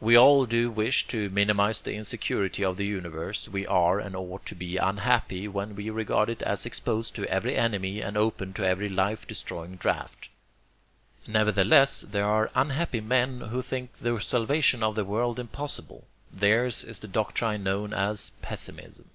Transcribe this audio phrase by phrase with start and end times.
[0.00, 4.46] We all do wish to minimize the insecurity of the universe; we are and ought
[4.46, 8.64] to be unhappy when we regard it as exposed to every enemy and open to
[8.64, 10.28] every life destroying draft.
[11.26, 16.06] Nevertheless there are unhappy men who think the salvation of the world impossible.
[16.32, 19.10] Theirs is the doctrine known as pessimism.